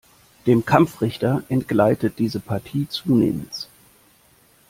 [0.47, 3.69] Dem Kampfrichter entgleitet diese Partie zunehmends.